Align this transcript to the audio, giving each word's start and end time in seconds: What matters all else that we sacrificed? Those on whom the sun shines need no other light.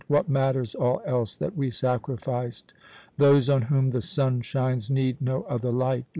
What 0.07 0.27
matters 0.27 0.73
all 0.73 0.99
else 1.05 1.35
that 1.35 1.55
we 1.55 1.69
sacrificed? 1.69 2.73
Those 3.17 3.49
on 3.49 3.61
whom 3.61 3.91
the 3.91 4.01
sun 4.01 4.41
shines 4.41 4.89
need 4.89 5.21
no 5.21 5.43
other 5.43 5.71
light. 5.71 6.05